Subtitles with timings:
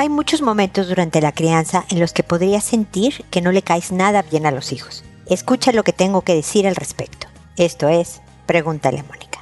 [0.00, 3.92] Hay muchos momentos durante la crianza en los que podrías sentir que no le caes
[3.92, 5.04] nada bien a los hijos.
[5.26, 7.26] Escucha lo que tengo que decir al respecto.
[7.58, 9.39] Esto es, pregúntale a Mónica.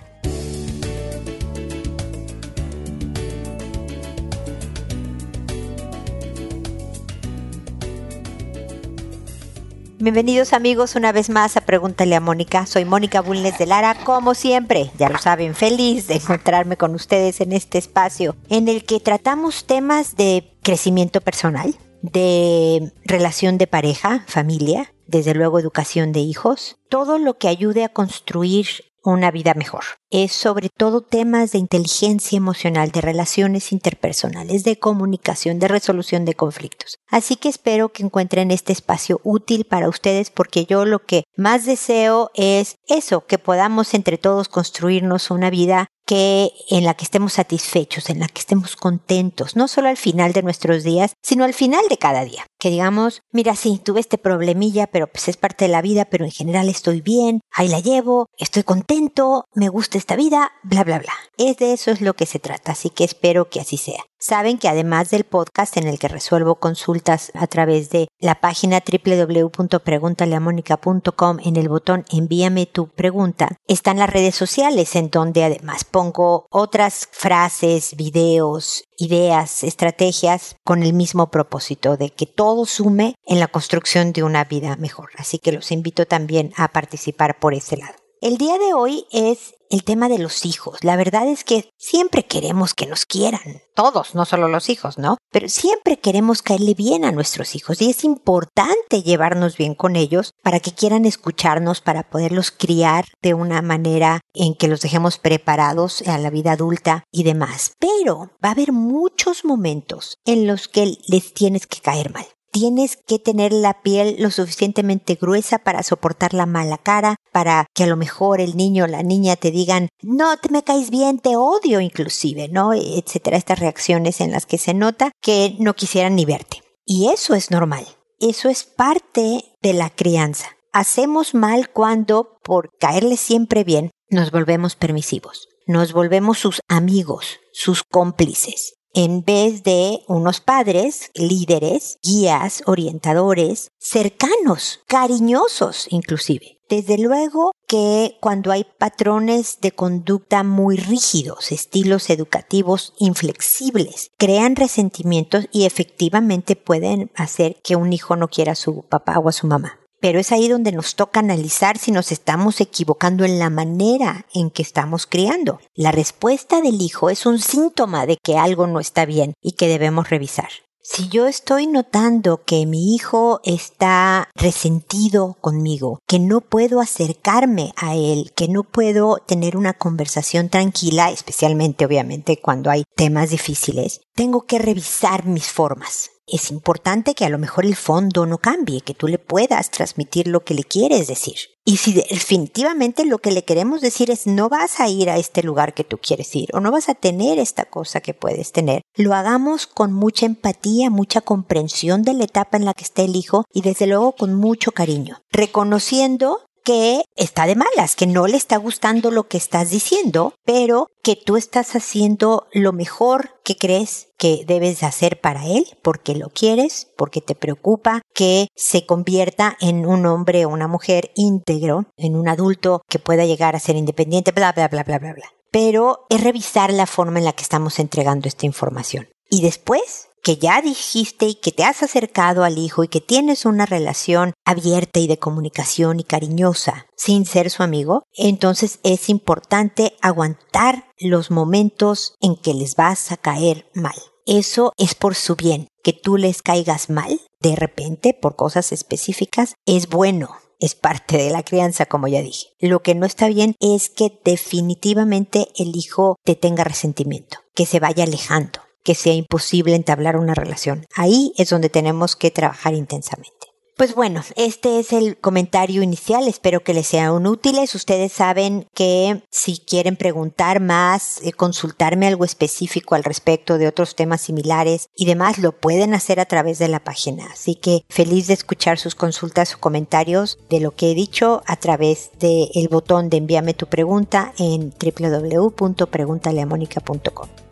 [10.09, 12.65] Bienvenidos amigos una vez más a Pregúntale a Mónica.
[12.65, 17.43] Soy Mónica Bulnes de Lara, como siempre, ya lo saben, feliz de encontrarme con ustedes
[17.43, 24.25] en este espacio en el que tratamos temas de crecimiento personal, de relación de pareja,
[24.29, 28.67] familia, desde luego educación de hijos, todo lo que ayude a construir
[29.05, 29.85] una vida mejor.
[30.11, 36.35] Es sobre todo temas de inteligencia emocional, de relaciones interpersonales, de comunicación, de resolución de
[36.35, 36.99] conflictos.
[37.09, 41.67] Así que espero que encuentren este espacio útil para ustedes porque yo lo que más
[41.67, 47.35] deseo es eso, que podamos entre todos construirnos una vida que en la que estemos
[47.35, 51.53] satisfechos, en la que estemos contentos, no solo al final de nuestros días, sino al
[51.53, 52.47] final de cada día.
[52.59, 56.25] Que digamos, mira, sí, tuve este problemilla, pero pues es parte de la vida, pero
[56.25, 60.99] en general estoy bien, ahí la llevo, estoy contento, me gusta esta vida, bla, bla,
[60.99, 61.13] bla.
[61.37, 64.03] Es de eso es lo que se trata, así que espero que así sea.
[64.21, 68.83] Saben que además del podcast en el que resuelvo consultas a través de la página
[68.85, 76.49] www.preguntaleamónica.com en el botón envíame tu pregunta, están las redes sociales en donde además pongo
[76.51, 83.47] otras frases, videos, ideas, estrategias con el mismo propósito de que todo sume en la
[83.47, 85.11] construcción de una vida mejor.
[85.17, 87.95] Así que los invito también a participar por ese lado.
[88.21, 90.83] El día de hoy es el tema de los hijos.
[90.83, 95.19] La verdad es que siempre queremos que nos quieran, todos, no solo los hijos, ¿no?
[95.31, 100.33] Pero siempre queremos caerle bien a nuestros hijos y es importante llevarnos bien con ellos
[100.43, 106.03] para que quieran escucharnos, para poderlos criar de una manera en que los dejemos preparados
[106.09, 107.75] a la vida adulta y demás.
[107.79, 112.97] Pero va a haber muchos momentos en los que les tienes que caer mal tienes
[112.97, 117.87] que tener la piel lo suficientemente gruesa para soportar la mala cara, para que a
[117.87, 121.37] lo mejor el niño o la niña te digan, no te me caes bien, te
[121.37, 122.75] odio inclusive, ¿no?
[122.75, 126.65] Etcétera, estas reacciones en las que se nota que no quisieran ni verte.
[126.85, 127.87] Y eso es normal,
[128.19, 130.49] eso es parte de la crianza.
[130.73, 137.85] Hacemos mal cuando, por caerle siempre bien, nos volvemos permisivos, nos volvemos sus amigos, sus
[137.85, 146.58] cómplices en vez de unos padres, líderes, guías, orientadores, cercanos, cariñosos inclusive.
[146.69, 155.47] Desde luego que cuando hay patrones de conducta muy rígidos, estilos educativos inflexibles, crean resentimientos
[155.51, 159.47] y efectivamente pueden hacer que un hijo no quiera a su papá o a su
[159.47, 159.81] mamá.
[160.01, 164.51] Pero es ahí donde nos toca analizar si nos estamos equivocando en la manera en
[164.51, 165.61] que estamos criando.
[165.75, 169.69] La respuesta del hijo es un síntoma de que algo no está bien y que
[169.69, 170.51] debemos revisar.
[170.91, 177.95] Si yo estoy notando que mi hijo está resentido conmigo, que no puedo acercarme a
[177.95, 184.47] él, que no puedo tener una conversación tranquila, especialmente obviamente cuando hay temas difíciles, tengo
[184.47, 188.95] que revisar mis formas es importante que a lo mejor el fondo no cambie, que
[188.95, 191.37] tú le puedas transmitir lo que le quieres decir.
[191.65, 195.43] Y si definitivamente lo que le queremos decir es no vas a ir a este
[195.43, 198.81] lugar que tú quieres ir o no vas a tener esta cosa que puedes tener,
[198.95, 203.17] lo hagamos con mucha empatía, mucha comprensión de la etapa en la que está el
[203.17, 208.37] hijo y desde luego con mucho cariño, reconociendo que está de malas, que no le
[208.37, 214.09] está gustando lo que estás diciendo, pero que tú estás haciendo lo mejor que crees
[214.19, 219.87] que debes hacer para él, porque lo quieres, porque te preocupa que se convierta en
[219.87, 224.33] un hombre o una mujer íntegro, en un adulto que pueda llegar a ser independiente,
[224.33, 225.33] bla, bla, bla, bla, bla, bla.
[225.51, 229.09] Pero es revisar la forma en la que estamos entregando esta información.
[229.31, 233.47] Y después que ya dijiste y que te has acercado al hijo y que tienes
[233.47, 239.97] una relación abierta y de comunicación y cariñosa sin ser su amigo, entonces es importante
[240.03, 243.95] aguantar los momentos en que les vas a caer mal.
[244.27, 245.69] Eso es por su bien.
[245.83, 251.31] Que tú les caigas mal de repente por cosas específicas es bueno, es parte de
[251.31, 252.49] la crianza, como ya dije.
[252.61, 257.81] Lo que no está bien es que definitivamente el hijo te tenga resentimiento, que se
[257.81, 260.87] vaya alejando que sea imposible entablar una relación.
[260.95, 263.35] Ahí es donde tenemos que trabajar intensamente.
[263.77, 267.75] Pues bueno, este es el comentario inicial, espero que les sean útiles.
[267.75, 273.95] Ustedes saben que si quieren preguntar más, eh, consultarme algo específico al respecto de otros
[273.95, 277.27] temas similares y demás, lo pueden hacer a través de la página.
[277.31, 281.57] Así que feliz de escuchar sus consultas o comentarios de lo que he dicho a
[281.57, 287.48] través del botón de envíame tu pregunta en www.preguntaleamónica.com.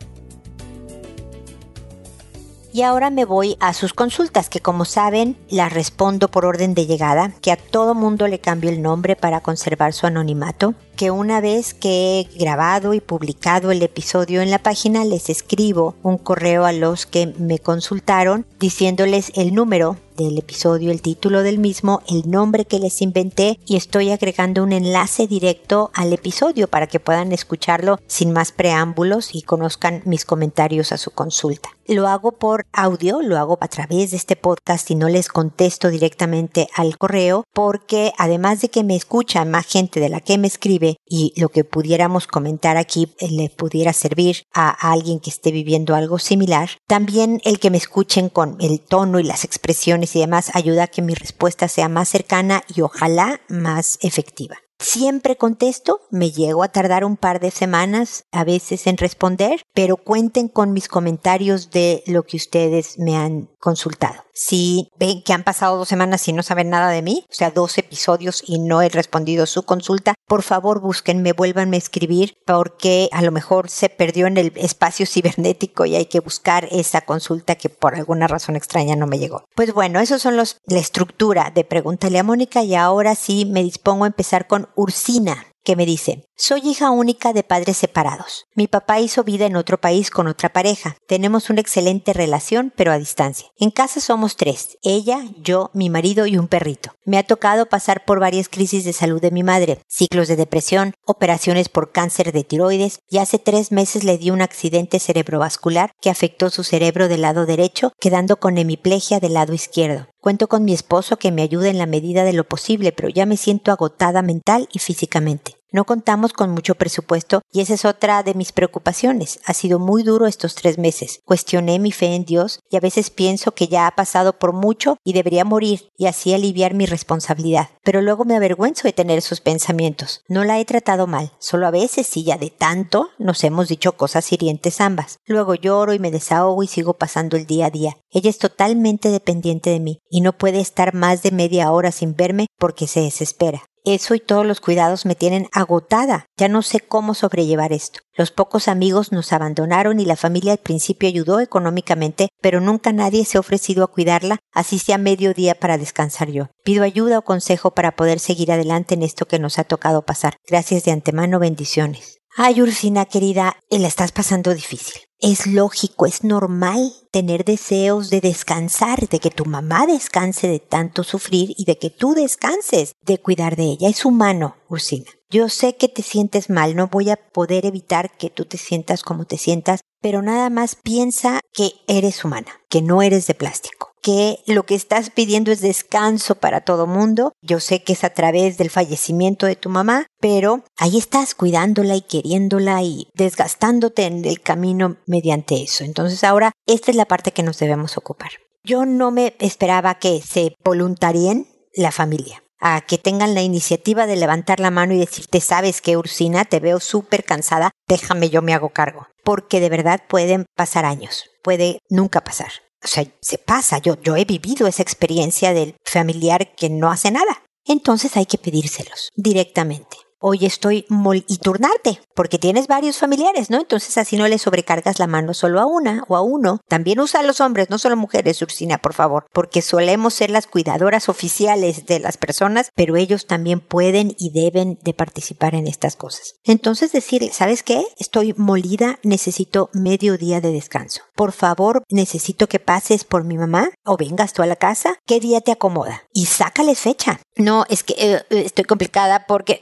[2.73, 6.85] Y ahora me voy a sus consultas, que como saben, las respondo por orden de
[6.85, 11.41] llegada, que a todo mundo le cambio el nombre para conservar su anonimato, que una
[11.41, 16.65] vez que he grabado y publicado el episodio en la página, les escribo un correo
[16.65, 22.29] a los que me consultaron diciéndoles el número del episodio, el título del mismo, el
[22.29, 27.31] nombre que les inventé y estoy agregando un enlace directo al episodio para que puedan
[27.31, 31.69] escucharlo sin más preámbulos y conozcan mis comentarios a su consulta.
[31.87, 35.89] Lo hago por audio, lo hago a través de este podcast y no les contesto
[35.89, 40.47] directamente al correo porque además de que me escucha más gente de la que me
[40.47, 45.95] escribe y lo que pudiéramos comentar aquí le pudiera servir a alguien que esté viviendo
[45.95, 50.51] algo similar, también el que me escuchen con el tono y las expresiones y demás
[50.53, 54.57] ayuda a que mi respuesta sea más cercana y ojalá más efectiva.
[54.79, 59.97] Siempre contesto, me llego a tardar un par de semanas a veces en responder, pero
[59.97, 64.26] cuenten con mis comentarios de lo que ustedes me han consultado.
[64.39, 67.49] Si ven que han pasado dos semanas y no saben nada de mí, o sea,
[67.49, 73.09] dos episodios y no he respondido su consulta, por favor búsquenme, vuélvanme a escribir porque
[73.13, 77.55] a lo mejor se perdió en el espacio cibernético y hay que buscar esa consulta
[77.55, 79.43] que por alguna razón extraña no me llegó.
[79.55, 83.63] Pues bueno, esos son los, la estructura de Pregúntale a Mónica y ahora sí me
[83.63, 88.45] dispongo a empezar con Ursina que me dice, soy hija única de padres separados.
[88.55, 90.95] Mi papá hizo vida en otro país con otra pareja.
[91.05, 93.49] Tenemos una excelente relación, pero a distancia.
[93.57, 96.91] En casa somos tres, ella, yo, mi marido y un perrito.
[97.03, 100.93] Me ha tocado pasar por varias crisis de salud de mi madre, ciclos de depresión,
[101.05, 106.09] operaciones por cáncer de tiroides y hace tres meses le di un accidente cerebrovascular que
[106.09, 110.07] afectó su cerebro del lado derecho, quedando con hemiplegia del lado izquierdo.
[110.21, 113.25] Cuento con mi esposo que me ayude en la medida de lo posible, pero ya
[113.25, 115.56] me siento agotada mental y físicamente.
[115.71, 119.39] No contamos con mucho presupuesto y esa es otra de mis preocupaciones.
[119.45, 121.19] Ha sido muy duro estos tres meses.
[121.25, 124.97] Cuestioné mi fe en Dios y a veces pienso que ya ha pasado por mucho
[125.03, 127.69] y debería morir y así aliviar mi responsabilidad.
[127.83, 130.23] Pero luego me avergüenzo de tener esos pensamientos.
[130.29, 133.97] No la he tratado mal, solo a veces y ya de tanto nos hemos dicho
[133.97, 135.19] cosas hirientes ambas.
[135.25, 137.97] Luego lloro y me desahogo y sigo pasando el día a día.
[138.09, 142.15] Ella es totalmente dependiente de mí y no puede estar más de media hora sin
[142.15, 143.63] verme porque se desespera.
[143.89, 146.25] Eso y todos los cuidados me tienen agotada.
[146.35, 148.01] Ya no sé cómo sobrellevar esto.
[148.17, 153.23] Los pocos amigos nos abandonaron y la familia al principio ayudó económicamente, pero nunca nadie
[153.23, 156.49] se ha ofrecido a cuidarla, así sea medio día para descansar yo.
[156.65, 160.35] Pido ayuda o consejo para poder seguir adelante en esto que nos ha tocado pasar.
[160.45, 162.17] Gracias de antemano, bendiciones.
[162.35, 165.06] Ay, Ursina querida, la estás pasando difícil.
[165.19, 171.03] Es lógico, es normal tener deseos de descansar, de que tu mamá descanse de tanto
[171.03, 173.89] sufrir y de que tú descanses de cuidar de ella.
[173.89, 175.16] Es humano, Ursina.
[175.29, 179.03] Yo sé que te sientes mal, no voy a poder evitar que tú te sientas
[179.03, 183.87] como te sientas, pero nada más piensa que eres humana, que no eres de plástico
[184.07, 187.33] que lo que estás pidiendo es descanso para todo mundo.
[187.41, 191.97] Yo sé que es a través del fallecimiento de tu mamá, pero ahí estás cuidándola
[191.97, 195.83] y queriéndola y desgastándote en el camino mediante eso.
[195.83, 198.31] Entonces ahora esta es la parte que nos debemos ocupar.
[198.63, 204.15] Yo no me esperaba que se voluntarien la familia a que tengan la iniciativa de
[204.15, 208.53] levantar la mano y decirte, sabes que Ursina, te veo súper cansada, déjame yo me
[208.53, 209.07] hago cargo.
[209.23, 212.51] Porque de verdad pueden pasar años, puede nunca pasar
[212.83, 213.79] o sea, se pasa.
[213.79, 217.43] Yo, yo he vivido esa experiencia del familiar que no hace nada.
[217.65, 223.57] Entonces hay que pedírselos directamente hoy estoy mol y turnarte, porque tienes varios familiares, ¿no?
[223.57, 226.59] Entonces así no le sobrecargas la mano solo a una o a uno.
[226.67, 230.47] También usa a los hombres, no solo mujeres, Ursina, por favor, porque solemos ser las
[230.47, 235.95] cuidadoras oficiales de las personas, pero ellos también pueden y deben de participar en estas
[235.95, 236.35] cosas.
[236.43, 237.85] Entonces decirle, ¿sabes qué?
[237.97, 241.01] Estoy molida, necesito medio día de descanso.
[241.15, 244.95] Por favor, necesito que pases por mi mamá o vengas tú a la casa.
[245.05, 246.03] ¿Qué día te acomoda?
[246.13, 247.19] Y sácales fecha.
[247.37, 249.61] No, es que eh, estoy complicada porque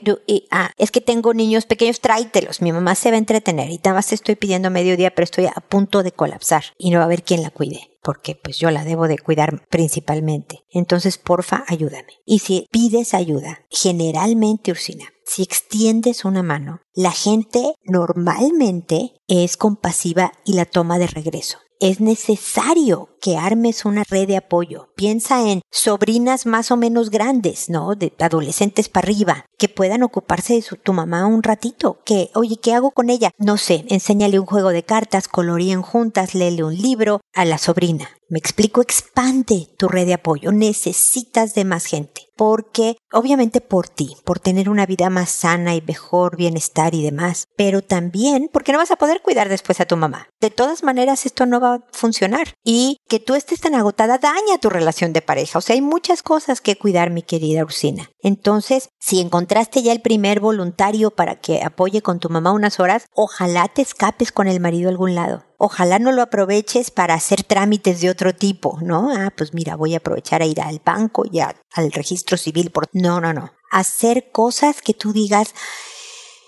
[0.50, 2.62] ah, es que tengo niños pequeños, tráitelos.
[2.62, 5.60] Mi mamá se va a entretener y nada más estoy pidiendo mediodía, pero estoy a
[5.68, 8.84] punto de colapsar y no va a haber quien la cuide porque pues yo la
[8.84, 10.60] debo de cuidar principalmente.
[10.70, 12.12] Entonces, porfa, ayúdame.
[12.24, 20.30] Y si pides ayuda, generalmente, Ursina, si extiendes una mano, la gente normalmente es compasiva
[20.44, 24.88] y la toma de regreso es necesario que armes una red de apoyo.
[24.94, 27.94] Piensa en sobrinas más o menos grandes, ¿no?
[27.94, 29.44] De adolescentes para arriba.
[29.58, 33.30] que puedan ocuparse de su, tu mamá un ratito, que, oye, ¿qué hago con ella?
[33.38, 38.10] No sé, enséñale un juego de cartas, coloríen juntas, léele un libro a la sobrina.
[38.28, 40.52] Me explico, expande tu red de apoyo.
[40.52, 42.25] Necesitas de más gente.
[42.36, 47.48] Porque, obviamente por ti, por tener una vida más sana y mejor bienestar y demás,
[47.56, 50.28] pero también porque no vas a poder cuidar después a tu mamá.
[50.40, 52.54] De todas maneras, esto no va a funcionar.
[52.62, 55.58] Y que tú estés tan agotada daña tu relación de pareja.
[55.58, 58.10] O sea, hay muchas cosas que cuidar, mi querida Ursina.
[58.20, 63.06] Entonces, si encontraste ya el primer voluntario para que apoye con tu mamá unas horas,
[63.14, 65.44] ojalá te escapes con el marido a algún lado.
[65.58, 69.10] Ojalá no lo aproveches para hacer trámites de otro tipo, ¿no?
[69.16, 72.72] Ah, pues mira, voy a aprovechar a ir al banco y al registro civil.
[72.72, 72.88] Por...
[72.92, 73.52] No, no, no.
[73.70, 75.54] Hacer cosas que tú digas,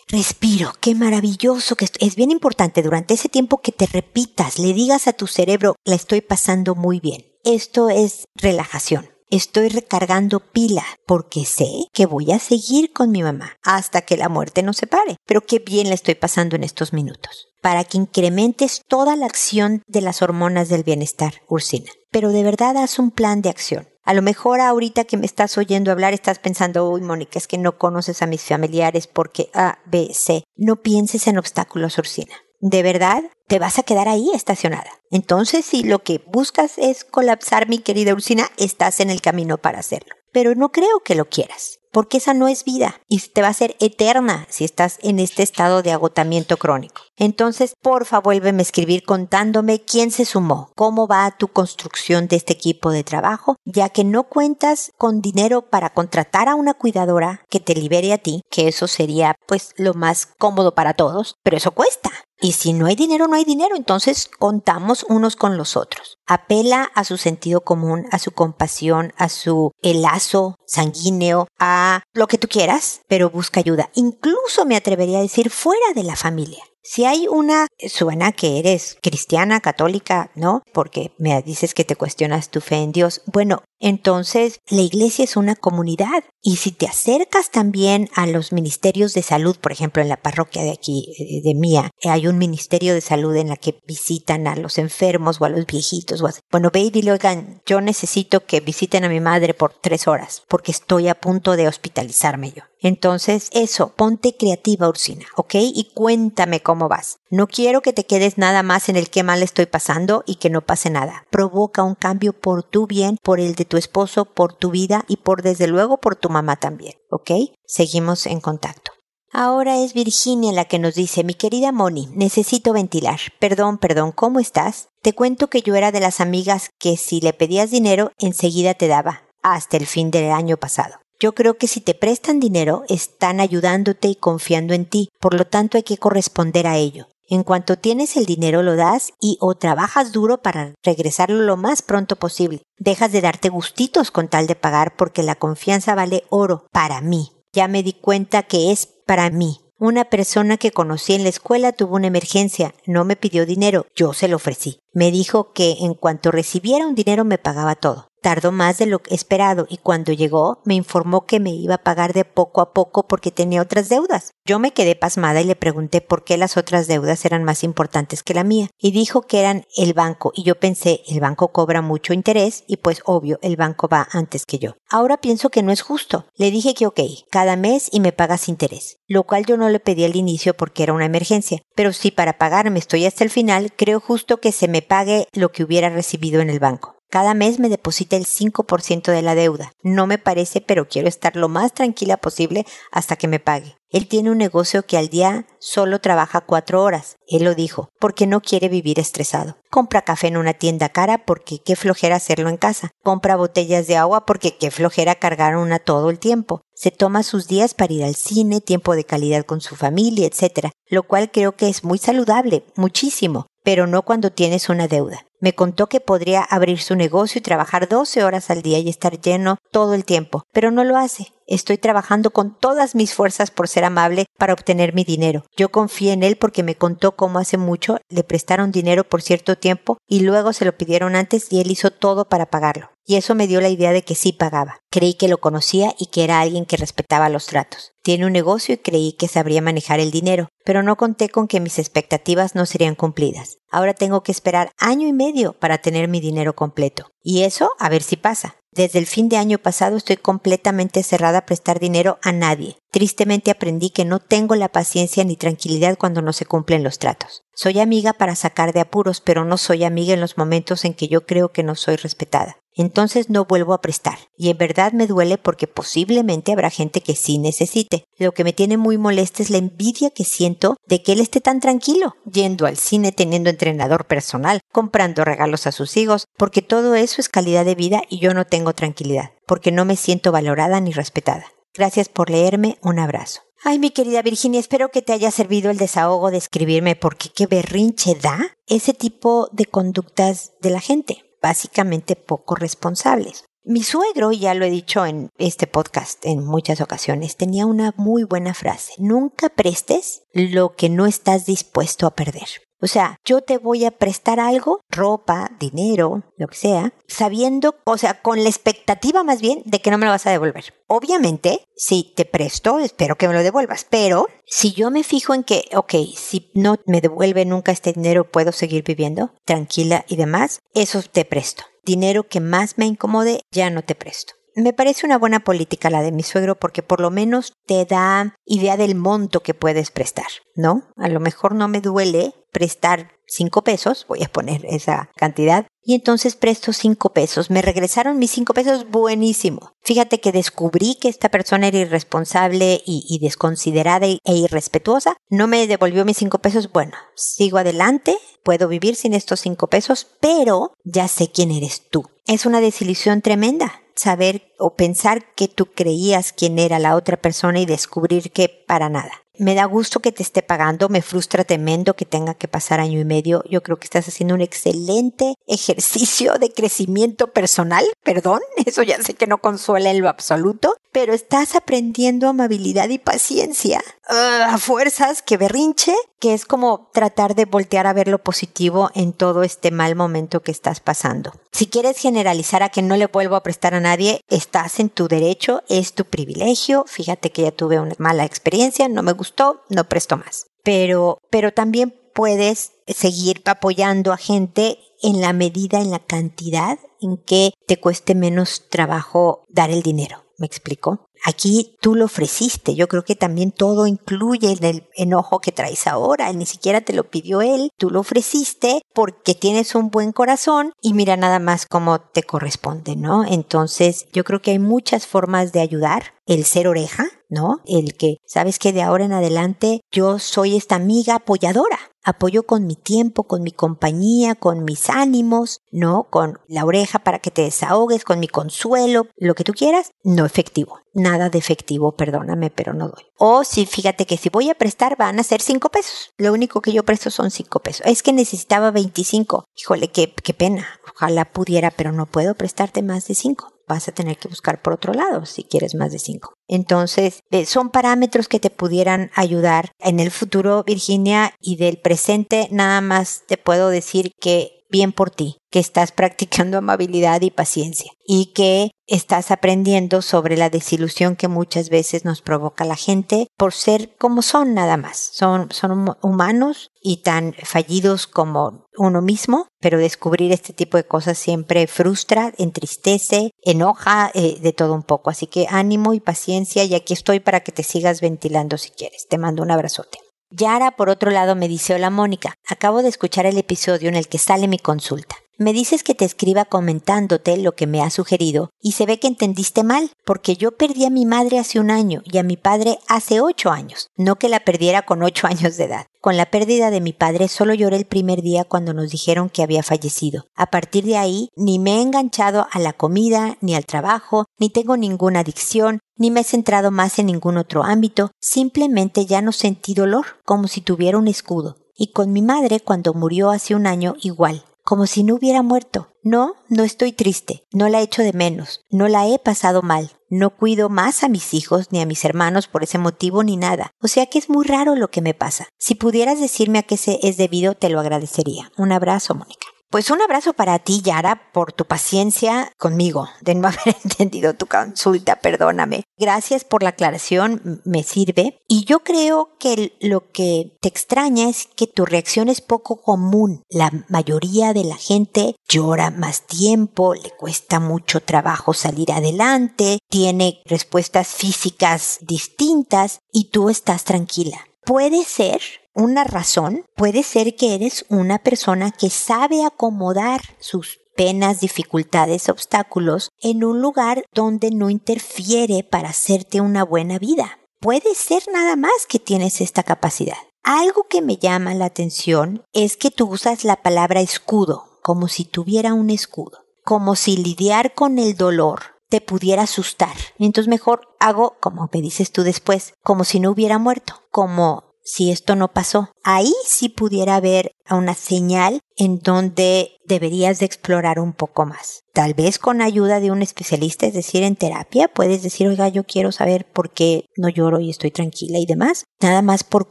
[0.09, 5.07] respiro, qué maravilloso que es bien importante durante ese tiempo que te repitas, le digas
[5.07, 7.25] a tu cerebro, la estoy pasando muy bien.
[7.45, 9.09] Esto es relajación.
[9.31, 14.29] Estoy recargando pila porque sé que voy a seguir con mi mamá hasta que la
[14.29, 15.17] muerte nos separe.
[15.27, 19.83] Pero qué bien le estoy pasando en estos minutos para que incrementes toda la acción
[19.87, 21.91] de las hormonas del bienestar, Ursina.
[22.11, 23.89] Pero de verdad haz un plan de acción.
[24.09, 27.59] A lo mejor ahorita que me estás oyendo hablar estás pensando, uy, Mónica, es que
[27.59, 30.45] no conoces a mis familiares porque A, B, C.
[30.57, 32.35] No pienses en obstáculos, Ursina.
[32.59, 34.91] De verdad, te vas a quedar ahí estacionada.
[35.11, 39.81] Entonces, si lo que buscas es colapsar, mi querida Ursina, estás en el camino para
[39.81, 40.15] hacerlo.
[40.33, 43.55] Pero no creo que lo quieras porque esa no es vida y te va a
[43.55, 47.03] ser eterna si estás en este estado de agotamiento crónico.
[47.17, 52.53] Entonces, porfa, vuélveme a escribir contándome quién se sumó, cómo va tu construcción de este
[52.53, 57.61] equipo de trabajo, ya que no cuentas con dinero para contratar a una cuidadora que
[57.61, 61.73] te libere a ti, que eso sería pues lo más cómodo para todos, pero eso
[61.73, 62.11] cuesta.
[62.41, 66.18] Y si no hay dinero, no hay dinero, entonces contamos unos con los otros.
[66.29, 72.39] Apela a su sentido común, a su compasión, a su lazo sanguíneo, a lo que
[72.39, 73.91] tú quieras, pero busca ayuda.
[73.95, 76.63] Incluso me atrevería a decir fuera de la familia.
[76.91, 80.63] Si hay una, suena que eres cristiana, católica, ¿no?
[80.73, 83.21] Porque me dices que te cuestionas tu fe en Dios.
[83.27, 89.13] Bueno, entonces la iglesia es una comunidad y si te acercas también a los ministerios
[89.13, 92.95] de salud, por ejemplo, en la parroquia de aquí, eh, de mía, hay un ministerio
[92.95, 96.18] de salud en la que visitan a los enfermos o a los viejitos.
[96.51, 101.09] Bueno, baby, oigan, yo necesito que visiten a mi madre por tres horas porque estoy
[101.09, 102.63] a punto de hospitalizarme yo.
[102.81, 105.55] Entonces, eso, ponte creativa, Ursina, ¿ok?
[105.57, 107.19] Y cuéntame cómo vas.
[107.31, 110.51] No quiero que te quedes nada más en el que mal estoy pasando y que
[110.51, 111.27] no pase nada.
[111.31, 115.17] Provoca un cambio por tu bien, por el de tu esposo, por tu vida y
[115.17, 117.31] por desde luego por tu mamá también, ¿ok?
[117.67, 118.88] Seguimos en contacto.
[119.33, 123.21] Ahora es Virginia la que nos dice, mi querida Moni, necesito ventilar.
[123.39, 124.89] Perdón, perdón, ¿cómo estás?
[125.03, 128.89] Te cuento que yo era de las amigas que si le pedías dinero enseguida te
[128.89, 130.95] daba, hasta el fin del año pasado.
[131.21, 135.47] Yo creo que si te prestan dinero, están ayudándote y confiando en ti, por lo
[135.47, 137.09] tanto hay que corresponder a ello.
[137.31, 141.83] En cuanto tienes el dinero lo das y o trabajas duro para regresarlo lo más
[141.83, 142.63] pronto posible.
[142.79, 147.33] Dejas de darte gustitos con tal de pagar porque la confianza vale oro para mí.
[147.59, 149.59] Ya me di cuenta que es para mí.
[149.81, 154.13] Una persona que conocí en la escuela tuvo una emergencia, no me pidió dinero, yo
[154.13, 154.79] se lo ofrecí.
[154.93, 158.08] Me dijo que en cuanto recibiera un dinero me pagaba todo.
[158.21, 162.13] Tardó más de lo esperado y cuando llegó me informó que me iba a pagar
[162.13, 164.33] de poco a poco porque tenía otras deudas.
[164.45, 168.23] Yo me quedé pasmada y le pregunté por qué las otras deudas eran más importantes
[168.23, 171.81] que la mía y dijo que eran el banco y yo pensé el banco cobra
[171.81, 174.75] mucho interés y pues obvio el banco va antes que yo.
[174.91, 176.27] Ahora pienso que no es justo.
[176.37, 179.81] Le dije que ok, cada mes y me pagas interés, lo cual yo no le
[179.81, 183.73] pedí al inicio porque era una emergencia, pero si para pagarme estoy hasta el final,
[183.77, 186.98] creo justo que se me pague lo que hubiera recibido en el banco.
[187.11, 189.73] Cada mes me deposita el 5% de la deuda.
[189.83, 193.79] No me parece, pero quiero estar lo más tranquila posible hasta que me pague.
[193.91, 197.17] Él tiene un negocio que al día solo trabaja cuatro horas.
[197.27, 199.57] Él lo dijo, porque no quiere vivir estresado.
[199.71, 202.91] Compra café en una tienda cara porque qué flojera hacerlo en casa.
[203.03, 206.61] Compra botellas de agua porque qué flojera cargar una todo el tiempo.
[206.75, 210.69] Se toma sus días para ir al cine, tiempo de calidad con su familia, etc.
[210.91, 215.27] Lo cual creo que es muy saludable, muchísimo, pero no cuando tienes una deuda.
[215.41, 219.21] Me contó que podría abrir su negocio y trabajar 12 horas al día y estar
[219.21, 221.35] lleno todo el tiempo, pero no lo hace.
[221.47, 225.45] Estoy trabajando con todas mis fuerzas por ser amable para obtener mi dinero.
[225.55, 229.59] Yo confié en él porque me contó cómo hace mucho le prestaron dinero por cierto
[229.59, 232.89] tiempo y luego se lo pidieron antes y él hizo todo para pagarlo.
[233.09, 234.83] Y eso me dio la idea de que sí pagaba.
[234.91, 237.93] Creí que lo conocía y que era alguien que respetaba los tratos.
[238.03, 241.59] Tiene un negocio y creí que sabría manejar el dinero, pero no conté con que
[241.59, 243.57] mis expectativas no serían cumplidas.
[243.71, 247.07] Ahora tengo que esperar año y medio para tener mi dinero completo.
[247.23, 248.57] Y eso, a ver si pasa.
[248.73, 252.77] Desde el fin de año pasado estoy completamente cerrada a prestar dinero a nadie.
[252.91, 257.45] Tristemente aprendí que no tengo la paciencia ni tranquilidad cuando no se cumplen los tratos.
[257.55, 261.09] Soy amiga para sacar de apuros, pero no soy amiga en los momentos en que
[261.09, 264.19] yo creo que no soy respetada entonces no vuelvo a prestar.
[264.37, 268.05] Y en verdad me duele porque posiblemente habrá gente que sí necesite.
[268.19, 271.41] Lo que me tiene muy molesta es la envidia que siento de que él esté
[271.41, 276.95] tan tranquilo, yendo al cine, teniendo entrenador personal, comprando regalos a sus hijos, porque todo
[276.95, 280.81] eso es calidad de vida y yo no tengo tranquilidad, porque no me siento valorada
[280.81, 281.47] ni respetada.
[281.75, 283.43] Gracias por leerme, un abrazo.
[283.65, 287.47] Ay, mi querida Virginia, espero que te haya servido el desahogo de escribirme porque qué
[287.47, 293.45] berrinche da ese tipo de conductas de la gente básicamente poco responsables.
[293.65, 298.25] Mi suegro, ya lo he dicho en este podcast en muchas ocasiones, tenía una muy
[298.25, 298.95] buena frase.
[298.97, 302.49] Nunca prestes lo que no estás dispuesto a perder.
[302.81, 307.99] O sea, yo te voy a prestar algo, ropa, dinero, lo que sea, sabiendo, o
[307.99, 310.75] sea, con la expectativa más bien de que no me lo vas a devolver.
[310.87, 315.43] Obviamente, si te presto, espero que me lo devuelvas, pero si yo me fijo en
[315.43, 320.61] que, ok, si no me devuelve nunca este dinero, puedo seguir viviendo tranquila y demás,
[320.75, 321.65] eso te presto.
[321.85, 324.38] Dinero que más me incomode, ya no te presto.
[324.59, 328.35] Me parece una buena política la de mi suegro porque por lo menos te da
[328.45, 330.83] idea del monto que puedes prestar, ¿no?
[330.97, 335.95] A lo mejor no me duele prestar cinco pesos, voy a poner esa cantidad, y
[335.95, 337.51] entonces presto cinco pesos.
[337.51, 339.75] Me regresaron mis cinco pesos, buenísimo.
[339.83, 345.17] Fíjate que descubrí que esta persona era irresponsable y, desconsiderada e irrespetuosa.
[345.31, 346.73] No me devolvió mis cinco pesos.
[346.73, 352.11] Bueno, sigo adelante, puedo vivir sin estos cinco pesos, pero ya sé quién eres tú.
[352.27, 357.61] Es una desilusión tremenda saber o pensar que tú creías quién era la otra persona
[357.61, 361.95] y descubrir que para nada me da gusto que te esté pagando, me frustra tremendo
[361.95, 363.43] que tenga que pasar año y medio.
[363.49, 367.85] Yo creo que estás haciendo un excelente ejercicio de crecimiento personal.
[368.03, 372.99] Perdón, eso ya sé que no consuela en lo absoluto, pero estás aprendiendo amabilidad y
[372.99, 373.81] paciencia.
[374.09, 379.13] a fuerzas que berrinche, que es como tratar de voltear a ver lo positivo en
[379.13, 381.33] todo este mal momento que estás pasando.
[381.53, 385.09] Si quieres generalizar a que no le vuelvo a prestar a nadie, estás en tu
[385.09, 386.85] derecho, es tu privilegio.
[386.87, 390.47] Fíjate que ya tuve una mala experiencia, no me gustó, no presto más.
[390.63, 397.17] Pero, pero también puedes seguir apoyando a gente en la medida, en la cantidad en
[397.17, 400.25] que te cueste menos trabajo dar el dinero.
[400.37, 401.08] ¿Me explico?
[401.25, 402.75] Aquí tú lo ofreciste.
[402.75, 406.33] Yo creo que también todo incluye el enojo que traes ahora.
[406.33, 407.71] Ni siquiera te lo pidió él.
[407.77, 412.97] Tú lo ofreciste porque tienes un buen corazón y mira nada más cómo te corresponde,
[412.97, 413.25] ¿no?
[413.25, 416.15] Entonces yo creo que hay muchas formas de ayudar.
[416.27, 417.61] El ser oreja, ¿no?
[417.67, 422.67] El que, sabes que de ahora en adelante yo soy esta amiga apoyadora apoyo con
[422.67, 426.05] mi tiempo, con mi compañía, con mis ánimos, ¿no?
[426.05, 430.25] Con la oreja para que te desahogues, con mi consuelo, lo que tú quieras, no
[430.25, 430.81] efectivo.
[430.95, 433.05] Nada de efectivo, perdóname, pero no doy.
[433.19, 436.11] O si fíjate que si voy a prestar van a ser cinco pesos.
[436.17, 437.87] Lo único que yo presto son cinco pesos.
[437.87, 439.45] Es que necesitaba 25.
[439.55, 440.67] Híjole, qué, qué pena.
[440.95, 444.73] Ojalá pudiera, pero no puedo prestarte más de cinco vas a tener que buscar por
[444.73, 446.35] otro lado si quieres más de cinco.
[446.49, 452.49] Entonces, eh, son parámetros que te pudieran ayudar en el futuro, Virginia, y del presente
[452.51, 457.93] nada más te puedo decir que bien por ti, que estás practicando amabilidad y paciencia
[458.07, 463.53] y que estás aprendiendo sobre la desilusión que muchas veces nos provoca la gente por
[463.53, 465.11] ser como son nada más.
[465.13, 471.19] Son, son humanos y tan fallidos como uno mismo, pero descubrir este tipo de cosas
[471.19, 475.11] siempre frustra, entristece, enoja, eh, de todo un poco.
[475.11, 479.07] Así que ánimo y paciencia y aquí estoy para que te sigas ventilando si quieres.
[479.07, 479.99] Te mando un abrazote.
[480.31, 484.09] Yara, por otro lado, me dice, hola Mónica, acabo de escuchar el episodio en el
[484.09, 485.17] que sale mi consulta.
[485.41, 489.07] Me dices que te escriba comentándote lo que me has sugerido y se ve que
[489.07, 492.81] entendiste mal, porque yo perdí a mi madre hace un año y a mi padre
[492.89, 495.87] hace ocho años, no que la perdiera con ocho años de edad.
[496.01, 499.45] Con la pérdida de mi padre solo lloré el primer día cuando nos dijeron que
[499.45, 500.25] había fallecido.
[500.35, 504.51] A partir de ahí ni me he enganchado a la comida, ni al trabajo, ni
[504.51, 509.31] tengo ninguna adicción, ni me he centrado más en ningún otro ámbito, simplemente ya no
[509.31, 511.59] sentí dolor, como si tuviera un escudo.
[511.77, 515.89] Y con mi madre cuando murió hace un año igual como si no hubiera muerto.
[516.03, 520.29] No, no estoy triste, no la echo de menos, no la he pasado mal, no
[520.37, 523.71] cuido más a mis hijos ni a mis hermanos por ese motivo ni nada.
[523.81, 525.49] O sea que es muy raro lo que me pasa.
[525.59, 528.53] Si pudieras decirme a qué se es debido, te lo agradecería.
[528.59, 529.47] Un abrazo, Mónica.
[529.71, 534.47] Pues un abrazo para ti, Yara, por tu paciencia conmigo, de no haber entendido tu
[534.47, 535.85] consulta, perdóname.
[535.99, 538.41] Gracias por la aclaración, me sirve.
[538.49, 543.43] Y yo creo que lo que te extraña es que tu reacción es poco común.
[543.51, 550.41] La mayoría de la gente llora más tiempo, le cuesta mucho trabajo salir adelante, tiene
[550.47, 554.39] respuestas físicas distintas y tú estás tranquila.
[554.65, 555.41] Puede ser
[555.79, 563.11] una razón, puede ser que eres una persona que sabe acomodar sus penas, dificultades, obstáculos
[563.23, 567.39] en un lugar donde no interfiere para hacerte una buena vida.
[567.61, 570.17] Puede ser nada más que tienes esta capacidad.
[570.43, 575.25] Algo que me llama la atención es que tú usas la palabra escudo, como si
[575.25, 579.95] tuviera un escudo, como si lidiar con el dolor te pudiera asustar.
[580.19, 585.11] Entonces mejor hago, como me dices tú después, como si no hubiera muerto, como si
[585.11, 585.93] esto no pasó.
[586.03, 591.83] Ahí sí pudiera haber una señal en donde deberías de explorar un poco más.
[591.93, 595.85] Tal vez con ayuda de un especialista, es decir, en terapia, puedes decir, oiga, yo
[595.85, 598.85] quiero saber por qué no lloro y estoy tranquila y demás.
[599.01, 599.71] Nada más por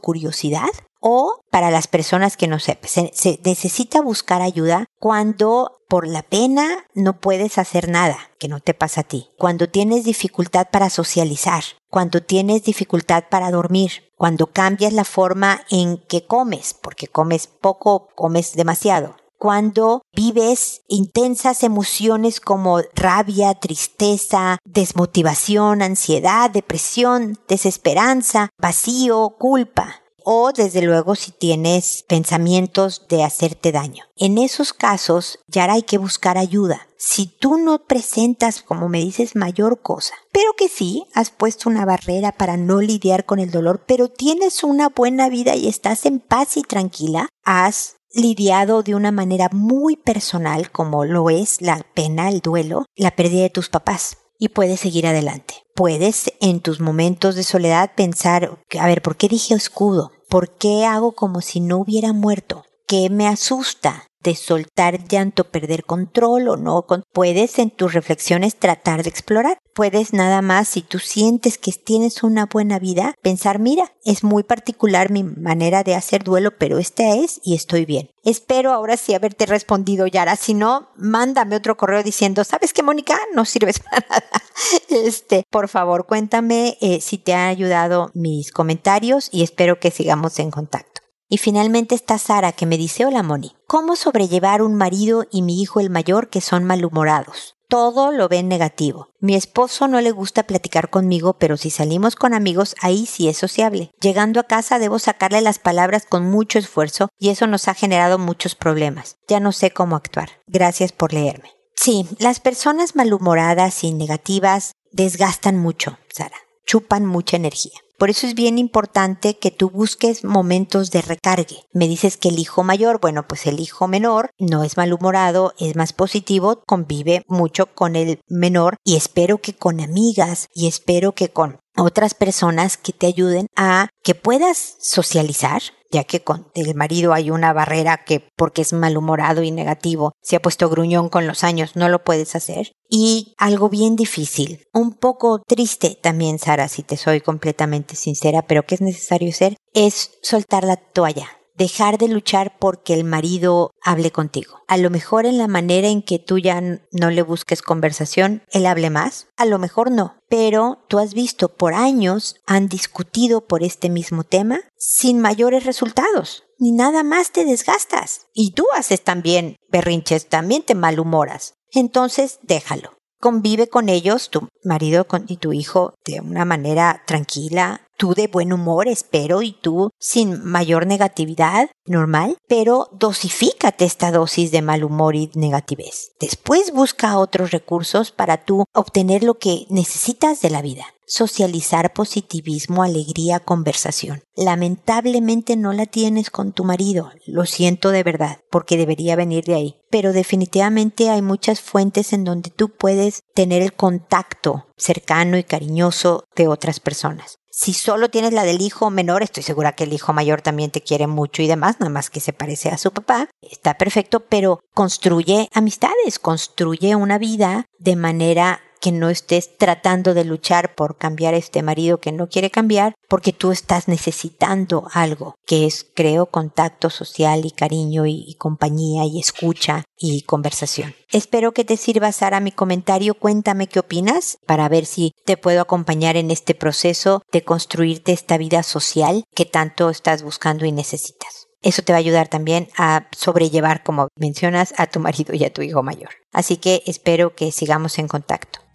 [0.00, 0.68] curiosidad.
[1.00, 6.86] O para las personas que no sepan, se, necesita buscar ayuda cuando por la pena
[6.94, 9.30] no puedes hacer nada que no te pasa a ti.
[9.38, 15.98] Cuando tienes dificultad para socializar, cuando tienes dificultad para dormir, cuando cambias la forma en
[16.08, 25.80] que comes, porque comes poco, comes demasiado, cuando vives intensas emociones como rabia, tristeza, desmotivación,
[25.80, 34.04] ansiedad, depresión, desesperanza, vacío, culpa o desde luego si tienes pensamientos de hacerte daño.
[34.14, 36.86] En esos casos ya hay que buscar ayuda.
[36.98, 41.86] Si tú no presentas, como me dices, mayor cosa, pero que sí, has puesto una
[41.86, 46.20] barrera para no lidiar con el dolor, pero tienes una buena vida y estás en
[46.20, 52.28] paz y tranquila, has lidiado de una manera muy personal como lo es la pena,
[52.28, 55.54] el duelo, la pérdida de tus papás y puedes seguir adelante.
[55.74, 60.12] Puedes en tus momentos de soledad pensar, a ver, ¿por qué dije escudo?
[60.28, 62.66] ¿Por qué hago como si no hubiera muerto?
[62.86, 64.07] ¿Qué me asusta?
[64.22, 66.84] De soltar llanto, perder control o no.
[67.12, 69.58] Puedes en tus reflexiones tratar de explorar.
[69.74, 74.42] Puedes nada más, si tú sientes que tienes una buena vida, pensar, mira, es muy
[74.42, 78.10] particular mi manera de hacer duelo, pero esta es y estoy bien.
[78.24, 80.36] Espero ahora sí haberte respondido, Yara.
[80.36, 83.16] Si no, mándame otro correo diciendo, ¿sabes qué, Mónica?
[83.34, 84.42] No sirves para nada.
[84.88, 90.38] Este, por favor, cuéntame eh, si te han ayudado mis comentarios y espero que sigamos
[90.40, 91.07] en contacto.
[91.30, 95.60] Y finalmente está Sara que me dice, hola Moni, ¿cómo sobrellevar un marido y mi
[95.60, 97.56] hijo el mayor que son malhumorados?
[97.68, 99.08] Todo lo ven negativo.
[99.20, 103.36] Mi esposo no le gusta platicar conmigo, pero si salimos con amigos, ahí sí es
[103.36, 103.90] sociable.
[104.00, 108.18] Llegando a casa debo sacarle las palabras con mucho esfuerzo y eso nos ha generado
[108.18, 109.16] muchos problemas.
[109.28, 110.30] Ya no sé cómo actuar.
[110.46, 111.52] Gracias por leerme.
[111.76, 116.36] Sí, las personas malhumoradas y negativas desgastan mucho, Sara.
[116.64, 117.78] Chupan mucha energía.
[117.98, 121.64] Por eso es bien importante que tú busques momentos de recargue.
[121.72, 125.74] Me dices que el hijo mayor, bueno, pues el hijo menor no es malhumorado, es
[125.74, 131.30] más positivo, convive mucho con el menor y espero que con amigas y espero que
[131.30, 137.12] con otras personas que te ayuden a que puedas socializar, ya que con el marido
[137.12, 141.44] hay una barrera que porque es malhumorado y negativo se ha puesto gruñón con los
[141.44, 142.72] años, no lo puedes hacer.
[142.90, 148.64] Y algo bien difícil, un poco triste también, Sara, si te soy completamente sincera, pero
[148.64, 154.12] que es necesario ser, es soltar la toalla dejar de luchar porque el marido hable
[154.12, 154.62] contigo.
[154.68, 158.64] A lo mejor en la manera en que tú ya no le busques conversación, él
[158.64, 163.64] hable más, a lo mejor no, pero tú has visto por años han discutido por
[163.64, 166.44] este mismo tema sin mayores resultados.
[166.58, 168.26] Ni nada más te desgastas.
[168.32, 171.54] Y tú haces también berrinches, también te malhumoras.
[171.72, 172.98] Entonces déjalo.
[173.20, 178.52] Convive con ellos, tu marido y tu hijo, de una manera tranquila, tú de buen
[178.52, 185.16] humor, espero, y tú sin mayor negatividad, normal, pero dosifícate esta dosis de mal humor
[185.16, 186.12] y negativez.
[186.20, 190.84] Después busca otros recursos para tú obtener lo que necesitas de la vida.
[191.10, 194.22] Socializar positivismo, alegría, conversación.
[194.36, 199.54] Lamentablemente no la tienes con tu marido, lo siento de verdad, porque debería venir de
[199.54, 199.80] ahí.
[199.90, 206.24] Pero definitivamente hay muchas fuentes en donde tú puedes tener el contacto cercano y cariñoso
[206.36, 207.38] de otras personas.
[207.50, 210.82] Si solo tienes la del hijo menor, estoy segura que el hijo mayor también te
[210.82, 213.28] quiere mucho y demás, nada más que se parece a su papá.
[213.40, 220.24] Está perfecto, pero construye amistades, construye una vida de manera que no estés tratando de
[220.24, 225.66] luchar por cambiar este marido que no quiere cambiar, porque tú estás necesitando algo, que
[225.66, 230.94] es, creo, contacto social y cariño y, compañía y escucha y conversación.
[231.10, 233.14] Espero que te sirva, Sara, mi comentario.
[233.14, 238.38] Cuéntame qué opinas para ver si te puedo acompañar en este proceso de construirte esta
[238.38, 241.48] vida social que tanto estás buscando y necesitas.
[241.62, 245.52] Eso te va a ayudar también a sobrellevar, como mencionas, a tu marido y a
[245.52, 246.10] tu hijo mayor.
[246.32, 248.60] Así que espero que sigamos en contacto.